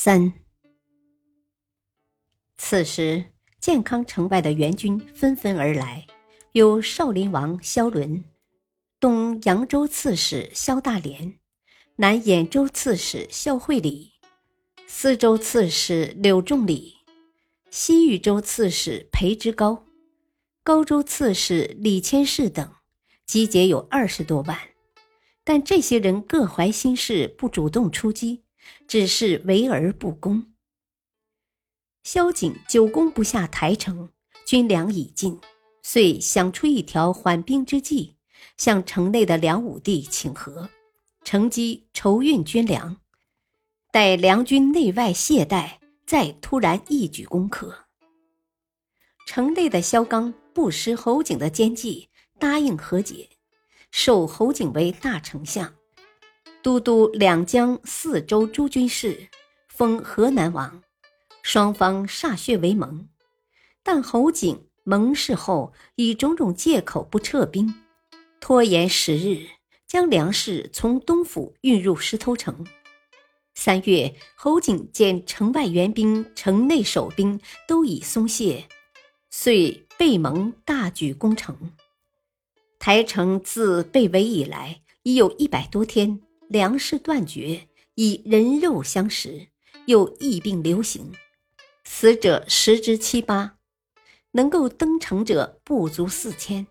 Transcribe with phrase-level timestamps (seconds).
[0.00, 0.32] 三。
[2.56, 3.24] 此时，
[3.60, 6.06] 建康城外的援军纷纷而来，
[6.52, 8.24] 有少林王萧伦、
[9.00, 11.40] 东扬州刺史萧大连、
[11.96, 14.12] 南兖州刺史萧惠礼、
[14.86, 16.98] 司州刺史柳仲礼、
[17.68, 19.84] 西豫州刺史裴之高、
[20.62, 22.72] 高州刺史李千世等，
[23.26, 24.56] 集结有二十多万。
[25.42, 28.44] 但这些人各怀心事，不主动出击。
[28.86, 30.52] 只是围而不攻。
[32.02, 34.10] 萧景久攻不下台城，
[34.46, 35.38] 军粮已尽，
[35.82, 38.16] 遂想出一条缓兵之计，
[38.56, 40.70] 向城内的梁武帝请和，
[41.24, 42.96] 乘机筹运军粮，
[43.92, 47.86] 待梁军内外懈怠，再突然一举攻克。
[49.26, 53.28] 城内的萧纲不识侯景的奸计，答应和解，
[53.90, 55.74] 授侯景为大丞相。
[56.62, 59.28] 都督两江四州诸军事，
[59.68, 60.82] 封河南王，
[61.42, 63.08] 双方歃血为盟。
[63.82, 67.72] 但侯景盟誓后，以种种借口不撤兵，
[68.40, 69.46] 拖延十日，
[69.86, 72.66] 将粮食从东府运入石头城。
[73.54, 78.66] 三月，侯景见城外援兵、城内守兵都已松懈，
[79.30, 81.56] 遂备盟大举攻城。
[82.78, 86.20] 台城自被围以来，已有一百多天。
[86.48, 89.48] 粮食断绝，以人肉相食，
[89.84, 91.12] 又疫病流行，
[91.84, 93.56] 死者十之七八，
[94.32, 96.66] 能够登城者不足四千，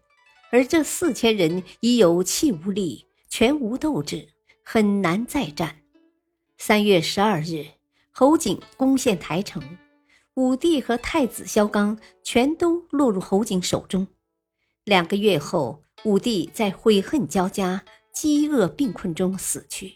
[0.52, 4.30] 而这四千人已有气无力，全无斗志，
[4.64, 5.84] 很难再战。
[6.58, 7.68] 三月十二日，
[8.10, 9.62] 侯景攻陷台城，
[10.34, 14.08] 武帝和太子萧纲全都落入侯景手中。
[14.86, 17.84] 两个月后，武帝在悔恨交加。
[18.20, 19.94] 饥饿病困中死去。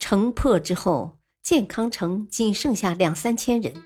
[0.00, 3.84] 城破之后，建康城仅剩下两三千人，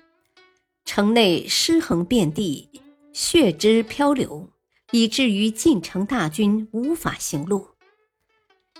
[0.83, 2.67] 城内尸横遍地，
[3.13, 4.49] 血汁漂流，
[4.89, 7.67] 以至于进城大军无法行路。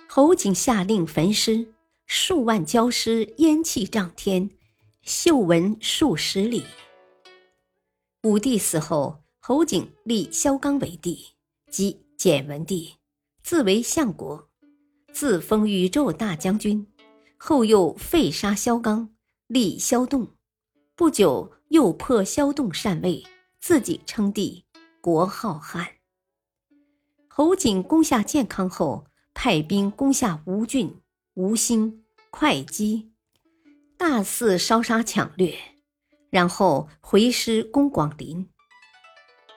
[0.08, 1.72] 侯景下令焚尸，
[2.08, 4.50] 数万焦尸烟气涨天，
[5.04, 6.66] 嗅闻数十里。
[8.24, 11.24] 武帝死后，侯景立萧纲为帝，
[11.70, 12.96] 即简文帝。
[13.44, 14.50] 自为相国，
[15.12, 16.88] 自封宇宙大将军，
[17.36, 19.14] 后又废杀萧纲，
[19.48, 20.38] 立萧栋。
[20.96, 23.22] 不久又破萧栋禅位，
[23.60, 24.64] 自己称帝，
[25.02, 25.86] 国号汉。
[27.28, 31.02] 侯景攻下建康后，派兵攻下吴郡、
[31.34, 33.12] 吴兴、会稽，
[33.98, 35.60] 大肆烧杀抢掠，
[36.30, 38.50] 然后回师攻广陵。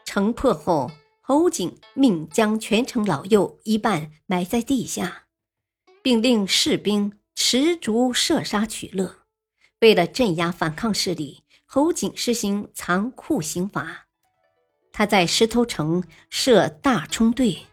[0.04, 0.90] 城破后。
[1.28, 5.24] 侯景命将全城老幼一半埋在地下，
[6.00, 9.12] 并令士兵持竹射杀取乐。
[9.80, 14.06] 为了镇压反抗势力，侯景实行残酷刑罚。
[14.92, 17.66] 他在石头城设大冲队，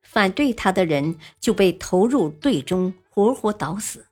[0.00, 4.06] 反对他的人就被投入队中，活活捣死。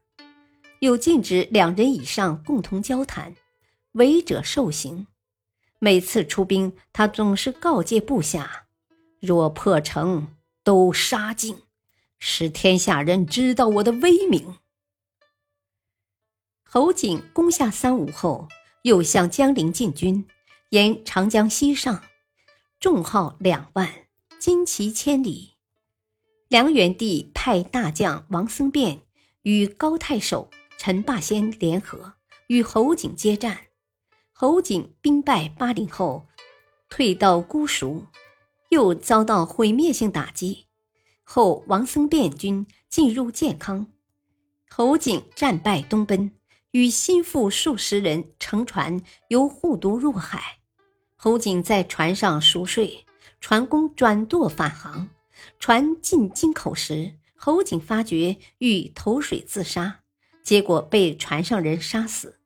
[0.81, 3.35] 又禁止两人以上共同交谈，
[3.93, 5.07] 违者受刑。
[5.79, 8.65] 每次出兵，他总是告诫部下。
[9.27, 10.29] 若破城，
[10.63, 11.59] 都杀尽，
[12.21, 14.59] 使天下人知道我的威名。
[16.63, 18.49] 侯景攻下三吴后，
[18.83, 20.27] 又向江陵进军，
[20.71, 22.05] 沿长江西上，
[22.79, 24.07] 众号两万，
[24.41, 25.55] 旌旗千里。
[26.49, 29.03] 梁元帝派大将王僧辩
[29.43, 30.49] 与高太守
[30.79, 32.15] 陈霸先联合，
[32.47, 33.59] 与侯景接战。
[34.33, 36.29] 侯景兵败巴陵后，
[36.89, 38.07] 退到姑熟。
[38.77, 40.67] 又遭到毁灭性打击，
[41.25, 43.87] 后王僧辩军进入建康，
[44.69, 46.33] 侯景战败东奔，
[46.73, 50.59] 与心腹数十人乘船由护都入海。
[51.17, 53.07] 侯景在船上熟睡，
[53.41, 55.09] 船工转舵返航，
[55.59, 60.01] 船进京口时，侯景发觉欲投水自杀，
[60.43, 62.39] 结果被船上人杀死。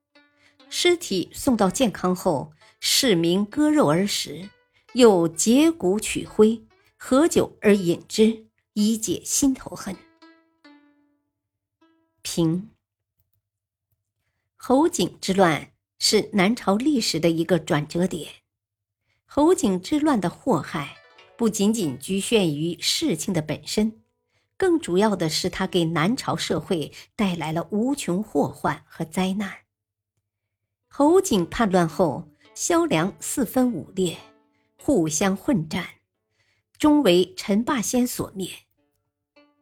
[0.69, 4.49] 尸体送到建康后，市民割肉而食。
[4.95, 6.65] 又截骨取灰，
[6.97, 9.95] 合酒而饮之，以解心头恨。
[12.23, 12.71] 平
[14.57, 18.31] 侯景之乱是南朝历史的一个转折点。
[19.25, 20.97] 侯景之乱的祸害
[21.37, 24.03] 不仅仅局限于事情的本身，
[24.57, 29.61] 更主要的是它给南朝社会带来了无穷祸患和灾难。
[30.89, 34.19] 侯景叛乱后，萧梁四分五裂，
[34.83, 35.87] 互相混战，
[36.79, 38.51] 终为陈霸先所灭。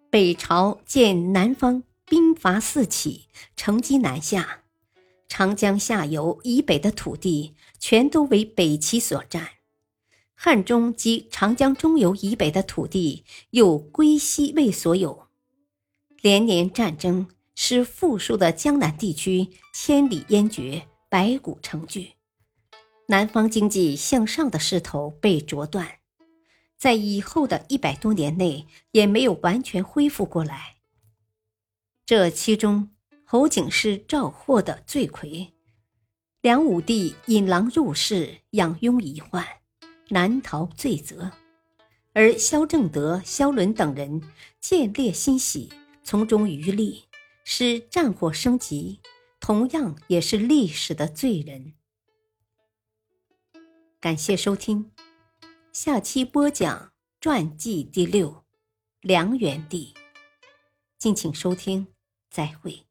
[0.08, 3.26] 北朝见南方兵伐四起，
[3.56, 4.62] 乘机南下，
[5.28, 9.48] 长江下游以北的土地全都为北齐所占，
[10.34, 15.26] 汉中及长江中游以北的土地又归西魏所有。
[16.22, 22.12] 连年战争使富庶的江南地区千里烟绝，白骨成聚，
[23.10, 26.00] 南方经济向上的势头被啄断。
[26.76, 30.76] 在以后的一百多年内，也没有完全恢复过来。
[32.04, 32.90] 这其中，
[33.24, 35.54] 侯景是赵获的罪魁，
[36.42, 39.42] 梁武帝引狼入室，养拥遗患，
[40.10, 41.30] 难逃罪责；
[42.12, 44.22] 而萧正德、萧伦等人
[44.60, 45.70] 见猎欣喜，
[46.04, 47.04] 从中渔利，
[47.42, 49.00] 使战火升级，
[49.40, 51.72] 同样也是历史的罪人。
[54.00, 54.92] 感谢收听。
[55.72, 58.44] 下期播讲传记第六，
[59.00, 59.92] 梁元帝。
[60.98, 61.88] 敬请收听，
[62.30, 62.87] 再会。